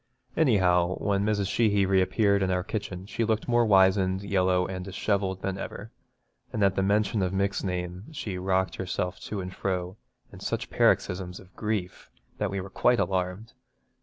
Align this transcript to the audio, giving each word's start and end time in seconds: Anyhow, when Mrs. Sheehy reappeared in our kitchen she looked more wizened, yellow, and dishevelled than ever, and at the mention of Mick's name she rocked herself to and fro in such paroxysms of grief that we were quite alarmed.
Anyhow, 0.35 0.95
when 0.95 1.23
Mrs. 1.27 1.47
Sheehy 1.47 1.85
reappeared 1.85 2.41
in 2.41 2.49
our 2.49 2.63
kitchen 2.63 3.05
she 3.05 3.23
looked 3.23 3.47
more 3.47 3.63
wizened, 3.67 4.23
yellow, 4.23 4.65
and 4.65 4.83
dishevelled 4.83 5.43
than 5.43 5.59
ever, 5.59 5.91
and 6.51 6.63
at 6.63 6.73
the 6.73 6.81
mention 6.81 7.21
of 7.21 7.31
Mick's 7.33 7.63
name 7.63 8.11
she 8.11 8.39
rocked 8.39 8.77
herself 8.77 9.19
to 9.19 9.41
and 9.41 9.53
fro 9.55 9.97
in 10.33 10.39
such 10.39 10.71
paroxysms 10.71 11.39
of 11.39 11.55
grief 11.55 12.09
that 12.39 12.49
we 12.49 12.59
were 12.59 12.71
quite 12.71 12.99
alarmed. 12.99 13.53